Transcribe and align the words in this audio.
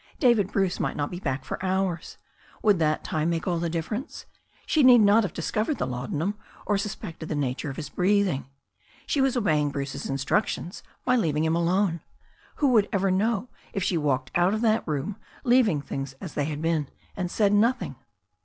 David 0.17 0.51
Bruce 0.51 0.79
might 0.79 0.95
not 0.97 1.11
be 1.11 1.19
back 1.19 1.45
for 1.45 1.63
hours. 1.63 2.17
Would 2.63 2.79
that 2.79 3.03
time 3.03 3.29
make 3.29 3.47
all 3.47 3.59
the 3.59 3.69
diflFerence? 3.69 4.25
She 4.65 4.81
need 4.81 5.01
not 5.01 5.21
have 5.21 5.31
discovered 5.31 5.77
the 5.77 5.85
laudanum, 5.85 6.39
or 6.65 6.79
suspected 6.79 7.29
the 7.29 7.35
nature 7.35 7.69
of 7.69 7.75
his 7.75 7.89
breathing. 7.89 8.47
She 9.05 9.21
was 9.21 9.37
obeying 9.37 9.69
Bruce's 9.69 10.09
instructions 10.09 10.81
by 11.05 11.17
leaving 11.17 11.43
him 11.45 11.55
alone. 11.55 12.01
Who 12.55 12.69
would 12.69 12.89
ever 12.91 13.11
know 13.11 13.49
if 13.73 13.83
she 13.83 13.95
walked 13.95 14.31
out 14.33 14.55
of 14.55 14.61
that 14.61 14.87
room, 14.87 15.17
leaving 15.43 15.83
things 15.83 16.13
as 16.13 16.33
they 16.33 16.45
had 16.45 16.63
been, 16.63 16.89
and 17.15 17.29
said 17.29 17.53
nothing? 17.53 17.95